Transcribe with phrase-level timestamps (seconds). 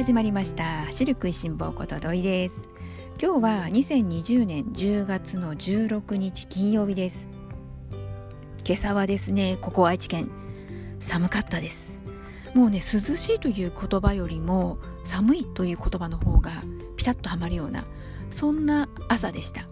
[0.00, 0.84] 始まりました。
[0.86, 2.70] 走る食いしん坊こと土井です。
[3.22, 7.28] 今日は2020年10月の16日金曜日です。
[8.64, 10.30] 今朝はですねここ愛知県
[11.00, 12.00] 寒かったです。
[12.54, 16.50] もうね涼しいという言葉よりも寒いという言葉の方が
[16.96, 17.84] ピタッとはまるような
[18.30, 19.64] そんな朝でした。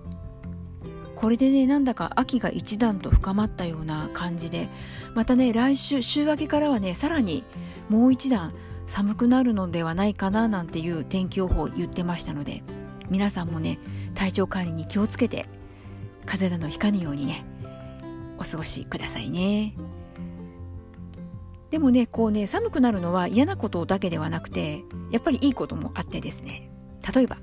[1.16, 4.68] これでねなんだか秋が一段と深まったような感じで
[5.14, 7.44] またね来週週明けからはねさらに
[7.88, 8.52] もう一段
[8.88, 12.64] 寒くなるのではないかななんていう天気予報を言ってましたので
[13.10, 13.78] 皆さんもね
[14.14, 15.46] 体調管理に気をつけて
[16.24, 17.44] 風邪などひかぬようにね
[18.38, 19.74] お過ごしくださいね。
[21.70, 26.70] でもねこうね寒くなるのは嫌なことだけではなくてやっぱりいいこともあってですね。
[27.14, 27.38] 例えば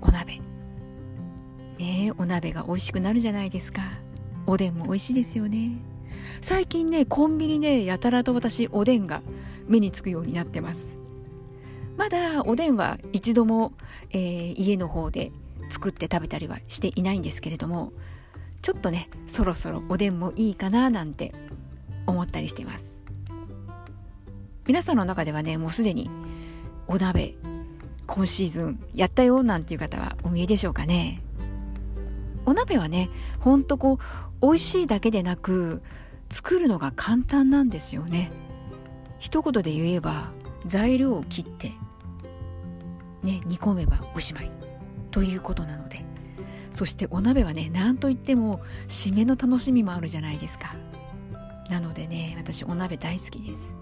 [0.00, 0.40] お鍋。
[1.78, 3.82] ねお鍋が美味しくなるじゃないですか。
[4.46, 5.91] おでんも美味しいですよね。
[6.40, 9.22] 最近ねコンビニでやたらと私おでんが
[9.68, 10.98] 目につくようになってます。
[11.96, 13.72] まだおでんは一度も、
[14.10, 15.30] えー、家の方で
[15.68, 17.92] 作って食べたりはしていないんですけれども
[18.62, 21.32] ちょっとねそろそろおでんもいいかななんて
[22.06, 23.04] 思ったりしています。
[24.66, 26.08] 皆さんの中ではねもうすでに
[26.86, 27.34] お鍋
[28.06, 31.22] 今シーズンやったよなんていう方はお見えでしょうかね。
[32.44, 33.98] お鍋はねほんとこ
[34.40, 35.82] う美味しいだけでなく
[36.32, 38.32] 作るのが簡単なんですよね。
[39.18, 40.32] 一言で言えば
[40.64, 41.72] 材料を切って
[43.22, 44.50] ね煮込めばおしまい。
[45.10, 46.02] ということなので。
[46.70, 50.74] そしてお鍋はね何といっても締めの楽しみもあるじゃないですか。
[51.70, 53.74] なのでね私お鍋大好きです。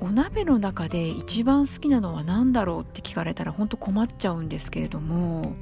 [0.00, 5.54] お鍋の中で一番好きなのは何だろうって聞かれたら本当困っちゃうんですけれども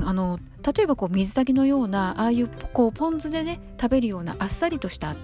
[0.00, 5.14] あの例えばこう水炊きのようなああいうこうポン酢でね食べるようなあっさりとした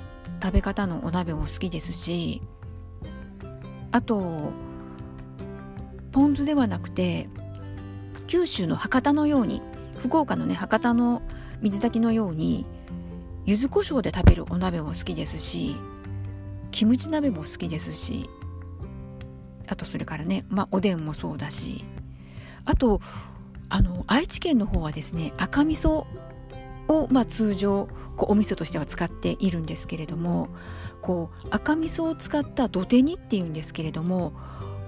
[0.40, 2.42] 食べ方のお鍋も好きですし
[3.90, 4.52] あと
[6.12, 7.28] ポン酢ではなくて
[8.28, 9.62] 九州の博多のように
[9.98, 11.22] 福岡のね博多の
[11.60, 12.66] 水炊きのように
[13.44, 15.76] 柚子胡椒で食べるお鍋も好きですし
[16.70, 18.30] キムチ鍋も好きですし
[19.66, 21.84] あとそれからね、まあ、おでんもそうだし
[22.64, 23.00] あと
[23.72, 26.04] あの愛知県の方はですね赤味噌
[26.88, 27.88] を、まあ、通常
[28.18, 30.50] こうお味噌としては使っているんですけれども
[31.00, 34.34] こう赤味噌を使った土手煮っていうんですけれども、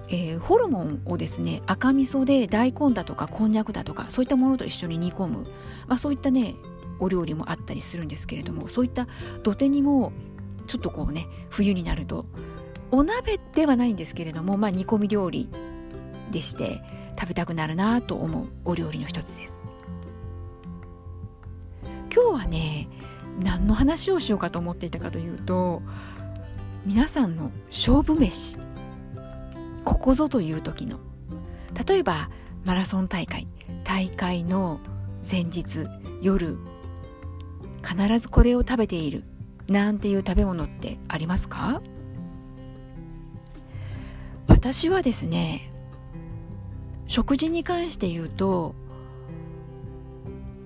[0.08, 5.46] えー、ホルモンをですね赤味噌で大根だとかこんにゃくだとかそういったものと一緒に煮込む、
[5.88, 6.54] まあ、そういったね
[7.00, 9.08] お料理もあったりするんですけれどもそういった
[9.42, 10.12] 土手煮も
[10.66, 12.26] ちょっとこうね冬になると
[12.90, 15.48] お鍋ではないんですけれども、まあ、煮込み料理
[16.30, 16.82] でして
[17.18, 19.68] 食べたくなるなと思うお料理の一つです。
[22.14, 22.88] 今日はね
[23.40, 25.82] 何の話をしようかと思っていたかというと
[26.84, 28.56] 皆さんの勝負飯
[29.84, 31.00] ここぞという時の
[31.86, 32.30] 例えば
[32.64, 33.48] マラソン大会
[33.82, 34.78] 大会の
[35.28, 35.88] 前日
[36.22, 36.58] 夜
[37.82, 39.24] 必ずこれを食べている
[39.68, 41.82] なんていう食べ物ってありますか？
[44.46, 45.72] 私はですね
[47.06, 48.74] 食事に関して言うと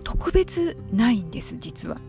[0.04, 2.00] 特別ないんです実は。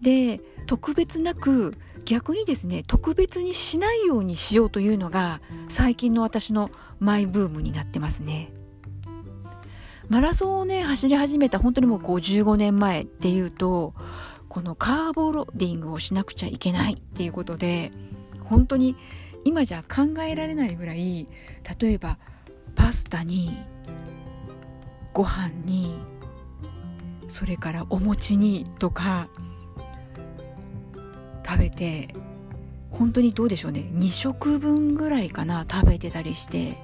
[0.00, 8.52] で特別なく逆にですね特別にしないようにしようというのが最近の私のマイブームになってますね。
[10.08, 13.94] マラソンをね走り始めた本当にもうこう15年前っていうと
[14.48, 17.92] このカーボローディングをしなくちゃいけないっていうことで
[18.44, 18.96] 本当に
[19.44, 21.28] 今じゃ考えられないぐらい
[21.80, 22.18] 例えば
[22.74, 23.58] パスタに
[25.12, 25.98] ご飯に
[27.28, 29.28] それからお餅にとか
[31.46, 32.14] 食べて
[32.90, 33.90] 本当にどうでしょうね。
[33.94, 36.76] 2食分ぐらいかな食べてたりして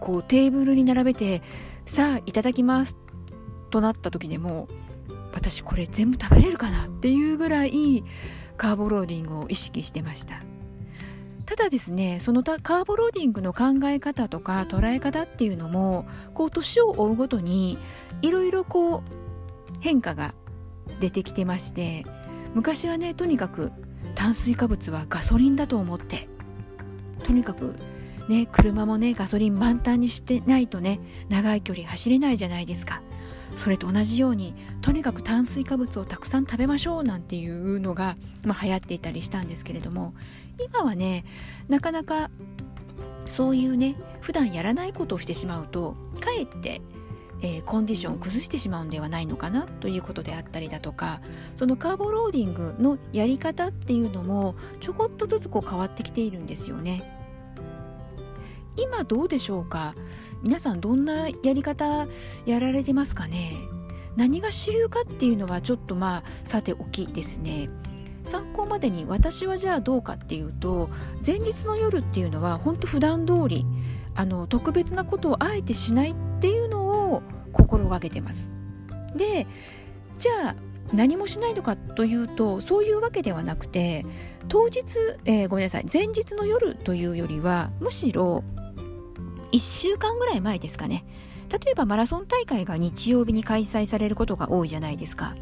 [0.00, 1.42] こうテーブルに並べて
[1.84, 2.96] さあいただきます
[3.70, 4.68] となった時でも
[5.32, 8.04] 私これ全部食べれるかなっていうぐらい
[8.56, 10.49] カーボローディングを意識してました。
[11.50, 17.76] ただですねそのカーボローディングの考え方とか捉え方っていうのもこう年を追うごとに
[18.22, 19.02] いろいろこう
[19.80, 20.36] 変化が
[21.00, 22.06] 出てきてまして
[22.54, 23.72] 昔はねとにかく
[24.14, 26.28] 炭水化物はガソリンだと思って
[27.24, 27.74] とにかく
[28.28, 31.00] ね車もねガソリン満タンにしてないとね
[31.30, 33.02] 長い距離走れないじゃないですか。
[33.60, 38.16] それと同じようにとにかく炭水化物をたくさん食べましょうなんていうのが、
[38.46, 40.14] まあ、流行っていたりしたんですけれども
[40.58, 41.26] 今はね
[41.68, 42.30] なかなか
[43.26, 46.80] そういうね普段やらないことをしてしまうとかえって
[47.42, 51.22] えー、コンディションを崩してしまうんではないのかなということであったりだとか
[51.56, 57.19] そのカーボローディングのやり方っていうのもちょこっとずつこう変わってきているんですよね。
[58.76, 59.94] 今どうでしょうか？
[60.42, 62.06] 皆さんどんなやり方
[62.46, 63.56] やられてますかね？
[64.16, 67.68] 何が主流かっていうのはちょっとまあさておきですね。
[68.24, 70.90] 参考までに私はじゃあどうかっていうと
[71.26, 73.64] 前日の夜っていうのは本当普段通り
[74.14, 77.22] あの特別なことをあえてしないっていうのを
[77.52, 78.50] 心がけてます。
[79.16, 79.46] で
[80.18, 80.56] じゃあ
[80.92, 84.04] 何もしないのかというとそういうわけではなくて
[84.48, 84.82] 当日、
[85.24, 85.86] えー、ごめんなさい。
[85.90, 88.44] 前日の夜というよりはむしろ
[89.52, 91.04] 1週間ぐらい前ですかね。
[91.50, 95.34] 例えばマラソン大会が日曜日に開催されることが多いじゃないですか。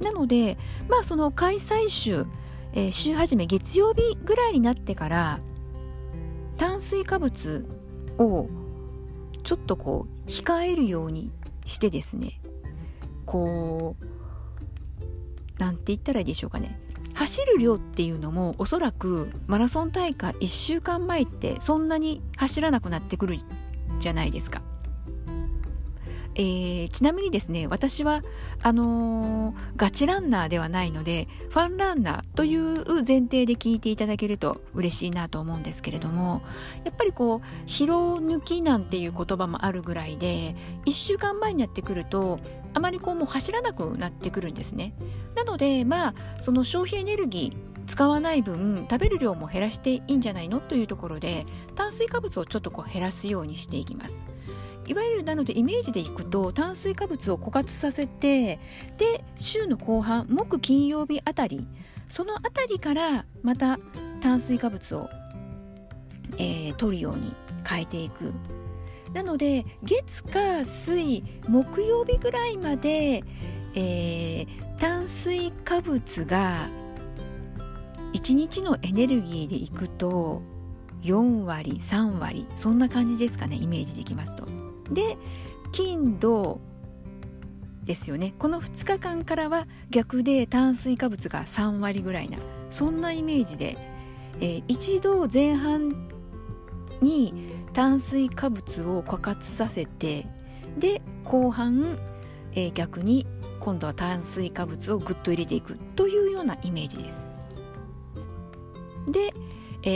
[0.00, 2.26] なのでまあその開催週、
[2.72, 5.40] えー、週始め月曜日ぐらいになってから
[6.56, 7.66] 炭水化物
[8.18, 8.48] を
[9.44, 11.32] ちょっとこう控えるように
[11.64, 12.40] してですね。
[13.24, 14.04] こう
[15.58, 16.80] 何て言ったらいいでしょうかね。
[17.22, 23.36] 走る量っていうのもおそらくマラソン大会1週間前ってそんなに走らなくなってくる
[24.00, 24.60] じゃないですか。
[26.34, 28.22] えー、ちなみにですね私は
[28.62, 36.42] あのー、ガチランナーではないのでファンランナーという前提で聞いていただけると嬉しいなと思うんですけれども
[36.84, 40.56] やっぱりこう疲労抜きなんていう言葉もあるぐらいで
[40.86, 42.40] 1週間前になってくると
[42.74, 44.94] あまりこうもう走らなくなってくるんですね。
[45.34, 51.44] なのでまあその消費エネルギー使わない分食べる量も減らしていいんじゃないのというところで
[51.74, 54.31] 炭水化物をちょっとこう減らすようにしていきます。
[54.86, 58.58] いわゆるなのでイメージでいくと炭水化物を枯渇させて
[58.98, 61.66] で週の後半木金曜日あたり
[62.08, 63.78] そのあたりからまた
[64.20, 65.08] 炭水化物を、
[66.38, 67.34] えー、取るように
[67.66, 68.34] 変えていく
[69.12, 73.22] なので月火水木曜日ぐらいまで、
[73.74, 76.68] えー、炭水化物が
[78.14, 80.42] 1日のエネルギーでいくと
[81.02, 84.61] 4割3割そんな感じですかねイメージできますと。
[84.92, 85.16] で
[85.72, 86.60] 金土
[87.84, 92.38] ですよねこの2日間からは逆で炭水化物が3割ぐらいな
[92.70, 93.76] そんなイメージで、
[94.40, 96.08] えー、一度前半
[97.00, 97.34] に
[97.72, 100.26] 炭水化物を枯渇させて
[100.78, 101.98] で後半、
[102.52, 103.26] えー、逆に
[103.60, 107.30] 今度は炭水化物をぐっと入れていくというようなイメージです。
[109.08, 109.32] で、
[109.84, 109.88] え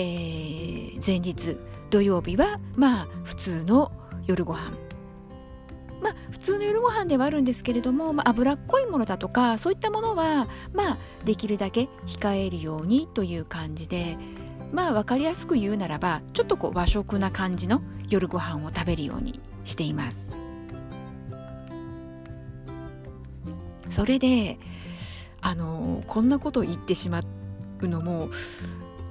[0.95, 1.59] ー、前日
[1.91, 3.93] 土曜日はまあ普通の
[4.27, 4.86] 夜ご飯
[6.07, 14.17] まあ普通の夜ご飯ではあるんですけれども、まあ、脂っこいものだとかそういったものはまあできるだけ控えるようにという感じで
[14.73, 20.37] まあ分かりやすく言うならばちょっとこう和食な感じの夜ご飯を食べるようにしています。
[23.91, 24.59] それで
[25.41, 27.21] あのこんなことを言ってしま
[27.81, 28.31] うのも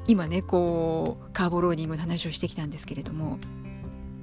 [0.07, 3.39] 今ねこうカーボローディングの話をしてきたんですけれども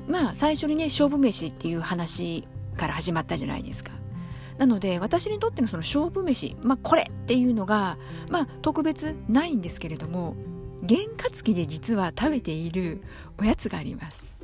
[0.07, 2.47] まあ最初にね勝負飯っていう話
[2.77, 3.93] から始まったじゃないですか。
[4.59, 7.99] なので私にとってのその勝負飯、まあ、これっていうのが、
[8.31, 10.37] まあ、特別ないんですけれども
[10.83, 13.03] 験担ぎで実は食べている
[13.39, 14.43] おやつがあります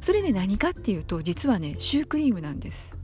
[0.00, 2.96] それね何かっていうと実はねシュークリームなんです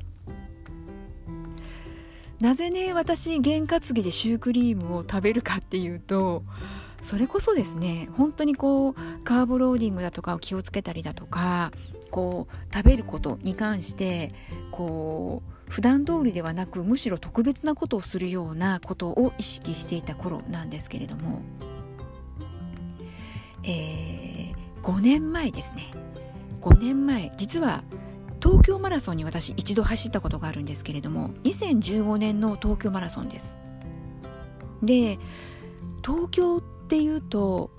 [2.40, 6.42] なぜね私験担ぎでシュークリームを食べるかっていうと
[7.02, 11.70] それこそですね本当にこうカーボローディングだとかを気をつけたりだとか
[12.10, 14.32] こう食べることに関して
[14.70, 21.42] こう普段通りではなくむしろ特別なことをするようなことを意識していた頃なんですけれども、
[23.64, 25.92] えー、5年前ですね。
[26.60, 27.84] 5年前実は
[28.42, 33.58] 東京マラソンに私一度走ったことがあるんですけれども2015年の東京マラソンです。
[34.82, 35.18] で
[36.04, 37.72] 東京っていうと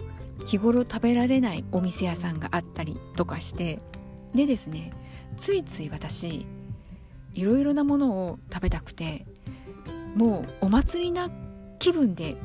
[0.45, 3.79] 日頃食べられないお店屋さんがあったりとかして
[4.35, 4.91] でですね
[5.37, 6.45] ついつい私
[7.33, 9.25] いろいろなものを食べたくて
[10.13, 11.29] もうお祭りな
[11.79, 12.35] 気分で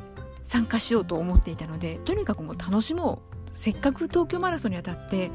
[0.45, 3.33] 参加しようと思っていたのでとにかくもう楽しもう。
[3.54, 5.31] せっかく東京マラソンにあたって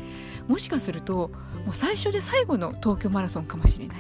[0.48, 1.29] もしかすると
[1.65, 3.98] もう最初で最後の東京マラソンかもしれない。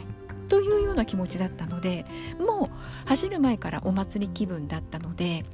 [0.49, 2.05] というような気持ちだったので
[2.39, 5.45] もう走る前からお祭り気分だったので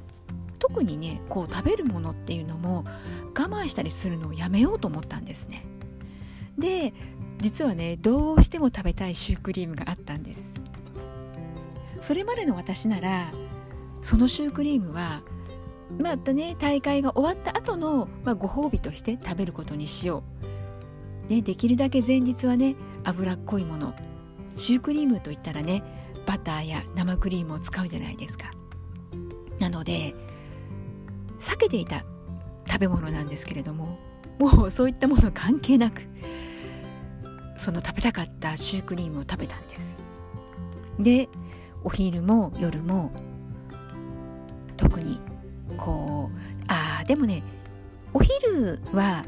[0.66, 5.66] 特にねこう食べるものっていうのも我慢したりするのをやめようと思ったんですね。
[6.58, 6.94] で
[7.38, 10.54] 実はねどうしても食べたいシュークリームがあったんです。
[12.00, 13.30] それまでの私なら
[14.00, 15.20] そのシュークリームは
[16.00, 20.24] またね大会が終わった後の、まあ、ご褒美として食べることにしよ
[21.28, 23.94] う、ね、できるだけ前日はね脂っこいもの。
[24.56, 25.82] シュークリームといったらね
[26.24, 28.50] バターや生クリームを使うじゃないですか。
[29.58, 30.14] なので
[31.44, 32.04] 避けていた
[32.66, 33.98] 食べ物なんですけれども
[34.38, 36.02] もうそういったもの関係なく
[37.56, 39.98] その食べたかったシュークリームを食べたんです。
[40.98, 41.28] で
[41.84, 43.12] お昼も夜も
[44.76, 45.20] 特に
[45.76, 47.42] こうああでもね
[48.12, 49.24] お昼は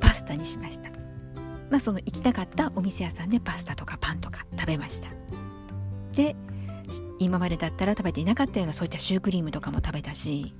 [0.00, 0.90] パスタにしました。
[1.70, 5.08] まあその行きたかったお店屋さんでパスタとかパンとか食べました。
[6.12, 6.34] で
[7.18, 10.54] 今までだったら食べていなかったようなそういったシュークリームとかも食べたし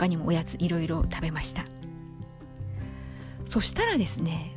[0.00, 1.66] 他にもおやついろいろ食べました。
[3.44, 4.56] そしたらですね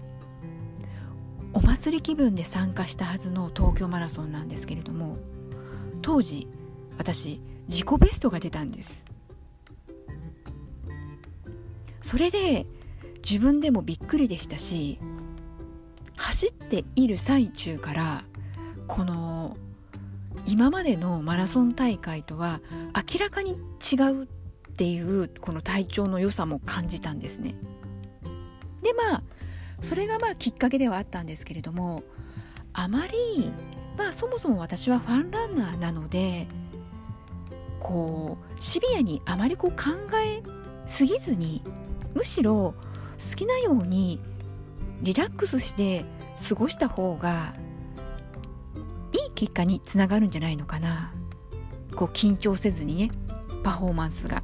[1.52, 5.18] お祭り気分で参加したはずの東京マラソンなんですけれども
[6.02, 6.48] 当時
[6.98, 9.06] 私自己ベストが出たんです。
[12.02, 12.66] それで
[13.28, 15.00] 自分でもびっくりでしたし
[16.16, 18.24] 走っている最中から
[18.88, 19.58] この
[20.46, 22.62] 今までのマラソン大会とは
[22.96, 24.28] 明らかに違う
[24.74, 27.56] っていうこの体調の良さも感じたんですね。
[28.82, 29.24] でまあ
[29.82, 32.04] それがまあきっかけではあったんですけれども
[32.74, 33.52] あまり
[33.98, 36.48] まあそもそも私はファンランナーなので
[37.80, 39.92] こうシビアにあまりこう考
[40.26, 40.42] え
[40.88, 41.62] すぎずに
[42.16, 42.74] むしろ
[43.20, 44.20] 好きなように
[45.02, 46.04] リラックスして
[46.50, 47.54] 過ごした方が
[49.12, 51.14] いい結果につながるんじゃないのかな
[51.96, 53.12] こう緊張せずにね
[53.64, 54.42] パフォーマンスが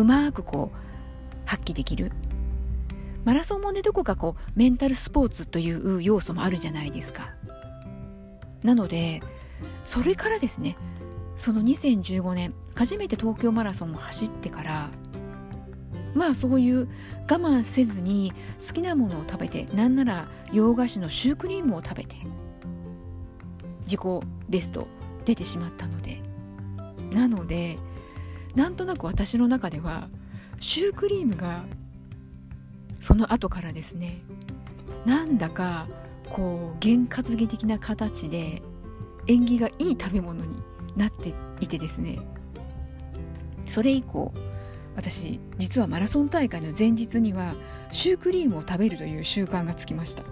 [0.00, 2.12] うまくこう発揮できる。
[3.24, 7.34] マラソンもねどこかこうメンタルスポーツという要素もあるじゃないですか。
[8.62, 9.22] なので
[9.84, 10.76] それからですね
[11.36, 14.90] その2015年初めて東京マラソンを走ってから
[16.14, 16.88] まあそういう
[17.30, 18.32] 我慢せずに
[18.66, 22.16] 好きなものを食べてなんなら洋菓子のシュークリームを食べて
[23.82, 24.00] 自己
[24.48, 24.86] ベスト
[25.24, 26.22] 出てしまったので。
[27.10, 27.78] なので
[28.54, 30.08] なんとなく私の中では
[30.58, 31.64] シュークリームが
[33.00, 34.20] その後からですね
[35.06, 35.86] なんだか
[36.28, 38.62] こう験担ぎ的な形で
[39.26, 40.62] 縁起がいい食べ物に
[40.96, 42.18] なっていてですね。
[43.66, 44.32] それ以降
[44.96, 47.54] 私実はマラソン大会の前日には
[47.92, 50.24] シュークリームを食べるという習慣がつきました。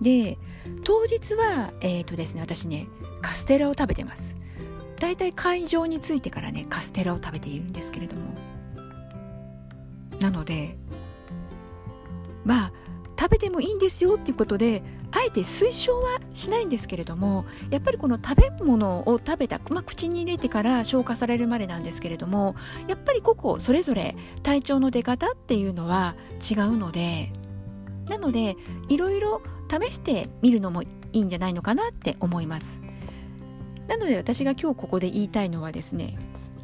[0.00, 0.38] で
[0.82, 2.88] 当日はえっ、ー、とですね私ね
[3.20, 4.36] カステラを食べてます。
[5.00, 8.22] だいたい会場に着いてからねカステラを食べているんですけれども。
[10.20, 10.76] なので
[12.44, 12.72] まあ
[13.18, 22.54] 食べてもいいんですよっていうことであえて推奨はしないんですけれどもやっぱりこの食べ物を食べた、まあ、口に入れてから消化されるまでなんですけれども
[22.86, 26.14] やっぱり個々それぞれ体調の出方っていうのは
[26.50, 27.32] 違うので
[28.08, 28.56] なので
[28.88, 32.80] いろいろ試してみるのもいいんじゃないのかなって思います。
[33.90, 36.16] なので私が今日ここで言いたいのはですね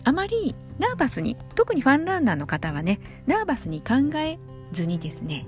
[0.04, 4.38] あまりナーバスに特にファンランナーの方はねナーバスに考え
[4.70, 5.44] ずにですね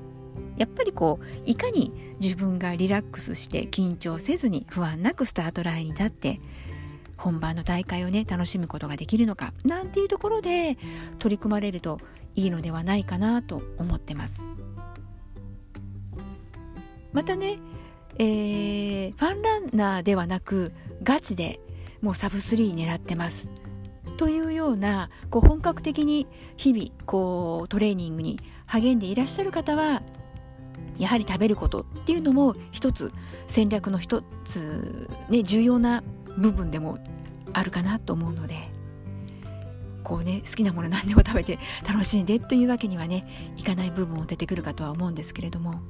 [0.56, 6.40] やっぱりこういかに自分がリラックスして緊張せずに不安なくスタートラインに立って
[7.16, 10.78] 本番の大会をね楽しむことができるのかなんていうところで
[11.20, 11.98] 取り組まれると
[12.34, 14.42] いいのではないかなと思ってます。
[17.12, 17.58] またね、
[18.18, 20.72] えー、ファンランナーではなく
[21.04, 21.60] ガチで
[22.00, 23.50] もうサブ3狙ってます。
[24.16, 26.26] というようなこう本格的に
[26.56, 30.02] 日々こうトレーニングに励んでいらっしゃる方は
[30.98, 33.12] やはり食べることっていうのも一つ
[33.46, 36.02] 戦略の一つ、ね、重要な
[36.36, 36.98] 部分でも
[37.52, 38.56] あるかなと思うので
[40.02, 45.80] こうね好きなもの何でも食べて楽しんでというわけにはねいかない部分も出てくるかとは思うんですけれども。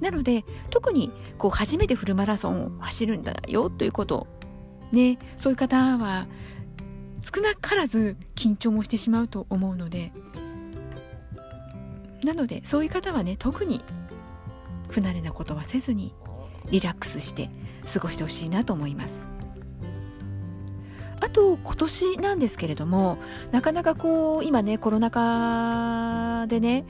[0.00, 4.26] なので特にこう初めてフルマラソンを走るんだよということ
[4.92, 6.26] ねそういう方は
[7.20, 10.12] 少なからず緊張もしてしまうと思うので
[12.24, 13.84] なのでそういう方はね特に
[14.90, 16.14] 不慣れなことはせずに
[16.70, 17.50] リラックスして
[17.92, 19.28] 過ごしてほしいなと思います。
[21.20, 23.16] あと今年なんですけれども
[23.52, 26.84] なかなかこう今ねコロナ禍でね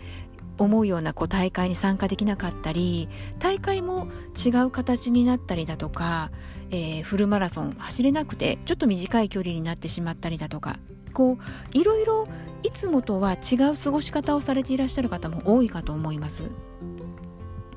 [0.63, 4.09] 思うようなこう大会に参加できなかったり大会も
[4.45, 6.31] 違う形になったりだとか、
[6.71, 10.79] えー、フルマラソン走れなくてちょっと短い距離になってしまったりだとか
[11.13, 12.29] こういろいろ
[12.63, 16.51] いつもとは違う過ごし方をされていらっしゃる方も多いかと思います。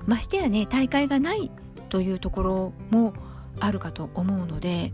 [0.05, 1.51] ましてやね大会がない
[1.89, 3.13] というところも
[3.59, 4.91] あるかと思うので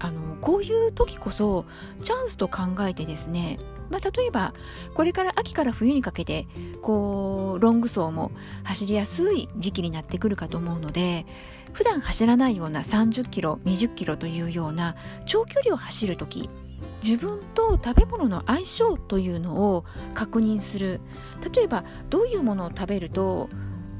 [0.00, 1.64] あのこういう時こそ
[2.02, 3.58] チャンスと考えてですね
[3.90, 4.54] まあ、例えば
[4.94, 6.46] これから秋から冬にかけて
[6.82, 11.26] こうロング走も走りやすい時期になってくるかと思うので
[11.72, 16.48] 普段走らないような30キロ20キロというような長距離を走る時
[17.02, 21.00] 自分と食べ物の相性というのを確認する。
[21.54, 23.50] 例えばどういうものを食べると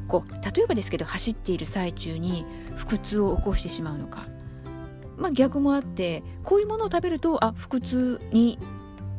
[0.08, 4.26] こう例えばですけど走っている最中に腹痛を起こしてしまうのか、
[5.16, 8.58] まあ、逆もあってこういうものを食べるとあ腹痛に、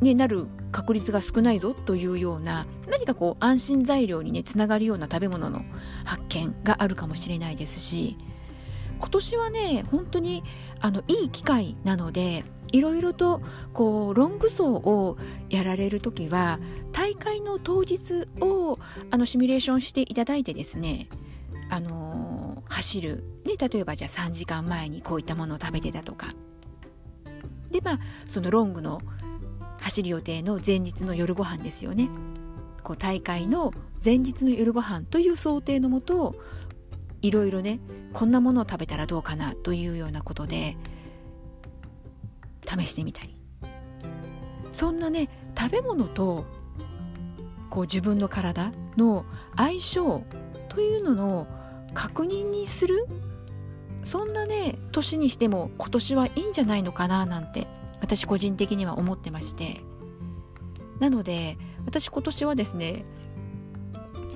[0.05, 5.63] ね、なる確率が少ないぞというような何かこう安心材料にねつながるような食べ物の
[6.03, 8.15] 発見があるかもしれないですし
[8.99, 10.43] 今年はね本当に
[10.79, 13.41] あのいい機会なのでいろいろと
[13.73, 15.17] こうロング走を
[15.49, 16.59] やられる時は
[16.91, 18.77] 大会の当日を
[19.09, 21.09] あのシミュレーションしていただいてですね
[21.71, 26.35] あのー、走る、ね、例えばじゃあ3時間前にこういったものを食べてたとか。
[27.71, 29.01] でまあそのロングの
[29.85, 32.09] 走る予定の前日の夜ご飯ですよね。
[32.81, 33.71] こう大会の
[34.03, 36.35] 前日の夜ご飯という想定のもと
[37.21, 37.79] いろいろね
[38.11, 40.75] こんなものを食べたらどうかなというようなことで
[42.67, 43.37] 試してみたり。
[44.71, 46.45] そんなね食べ物と
[47.69, 49.23] こう自分の体の
[49.55, 50.23] 相性
[50.67, 51.47] というのの
[51.93, 53.07] 確認にする？
[54.01, 57.67] そんなね年にしても今年はいいんじゃないのかななんて
[58.01, 59.81] 私個人的には思ってまして。
[60.99, 63.03] なので私今年はですね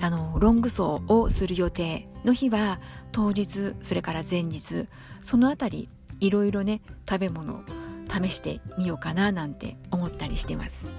[0.01, 2.79] あのロング走をする予定の日は
[3.11, 4.87] 当日それから前日
[5.21, 5.89] そのあたり
[6.19, 7.63] いろいろね食べ物
[8.09, 10.89] 試してみようかななんて思ったりしてます。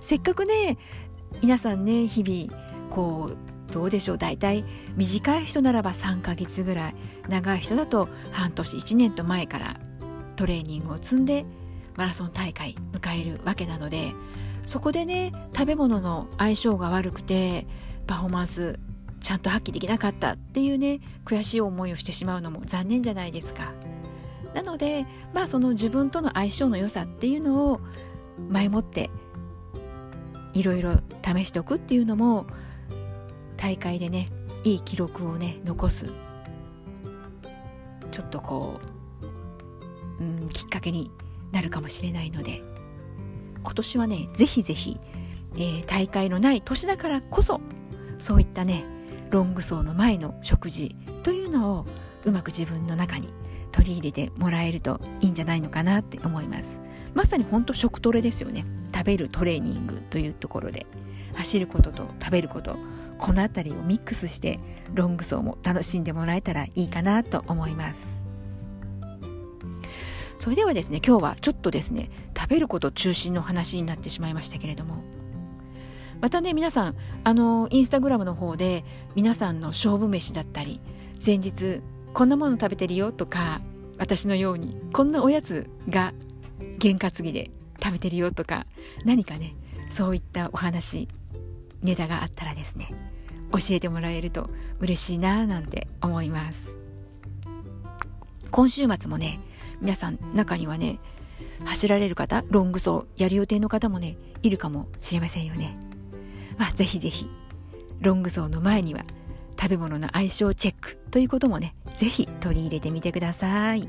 [0.00, 0.78] せっかくね
[1.42, 4.64] 皆さんね日々こうどうでしょう大体
[4.96, 6.94] 短い人ならば3ヶ月ぐらい
[7.28, 9.80] 長い人だと半年1年と前から
[10.36, 11.44] トレーニングを積んで
[11.96, 14.12] マラソン大会迎えるわけなので
[14.66, 17.66] そこでね食べ物の相性が悪くて
[18.06, 18.78] パフォーマンス
[19.20, 23.72] ちゃんと発揮できなかったっていうね悔しい思いをしてしまうのも残念じゃないですか。
[24.54, 27.80] なのでまあその自分との相性の良さっていうのを
[28.50, 29.10] 前もって
[30.52, 32.46] いろいろ試しておくっていうのも
[33.56, 34.28] 大会でね
[34.64, 36.10] いい記録をね残す。
[38.10, 38.91] ちょっとこう、
[40.22, 41.10] うん、きっかけに
[41.50, 42.62] なるかもしれないので
[43.62, 44.98] 今年はねぜひぜひ、
[45.54, 47.60] えー、大会のない年だからこそ
[48.18, 48.84] そういったね
[49.30, 51.86] ロング走の前の食事というのを
[52.24, 53.32] うまく自分の中に
[53.72, 56.80] 取り入れてもらえるといいんじゃないのかなって思います。
[57.14, 58.66] まさに本当食トレですよね。
[58.94, 60.86] 食べるトレーニングというところで
[61.32, 62.76] 走ることと食べること
[63.18, 64.60] この辺りをミックスして
[64.92, 68.21] ロング走も楽しんでもらえたらいいかなと思います。
[70.42, 75.04] それではですね今日はちょっとですね食べること中心の話になってしまいましたけれども。
[76.20, 80.80] またね皆さんあのインスタグラムの方で皆さんの勝負飯だったり
[81.24, 81.80] 前日
[82.12, 83.60] こんなもの食べてるよとか
[83.98, 86.12] 私のようにこんなおやつが
[86.80, 88.66] 験担ぎで食べてるよとか
[89.04, 89.54] 何かね
[89.90, 91.08] そういったお話
[91.82, 92.92] ネタがあったらですね
[93.52, 94.50] 教えてもらえると
[94.80, 96.78] 嬉しいななんて思います。
[98.50, 99.38] 今週末もね
[99.82, 100.98] 皆さん中にはね
[101.64, 105.76] 走られる方ロング走やる予定の方もねいるかもしれませんよね。
[106.56, 107.28] まあぜひぜひ
[108.00, 109.04] ロング走の前には
[109.60, 113.88] 食べ物の相性チェックということもねぜひ取り入れてみてください。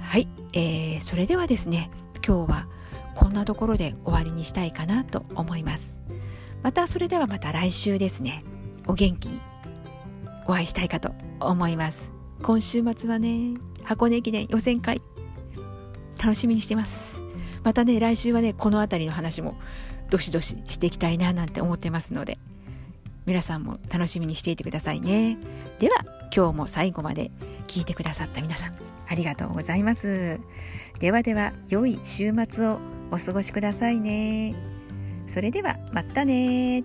[0.00, 1.90] はい、えー、それではですね
[2.26, 2.68] 今日は
[3.14, 6.00] こんなところで終わりにしたいかなと思います。
[6.62, 8.42] またそれではまた来週ですね。
[8.86, 9.40] お元気に
[10.46, 12.10] お会いしたいかと思います。
[12.42, 13.67] 今週末はね。
[13.88, 15.00] 箱根駅伝予選会
[16.22, 17.22] 楽しみにしてます。
[17.64, 19.56] またね来週はねこの辺りの話も
[20.10, 22.38] どしどししていきたいななんて思ってますので
[23.24, 25.38] 皆さんも楽しみにしていてくださいね。
[25.78, 27.30] では今日も最後まで
[27.66, 28.74] 聞いてくださった皆さん
[29.08, 30.38] ありがとうございます。
[31.00, 32.78] ではでは良い週末を
[33.10, 34.54] お過ごしくださいね。
[35.26, 36.84] それではまたね